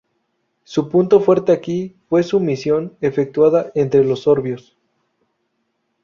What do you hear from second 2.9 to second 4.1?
efectuada entre